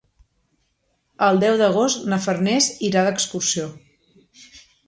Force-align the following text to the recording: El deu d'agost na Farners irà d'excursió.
El 1.25 1.41
deu 1.43 1.59
d'agost 1.59 2.09
na 2.13 2.21
Farners 2.29 2.71
irà 2.91 3.07
d'excursió. 3.09 3.71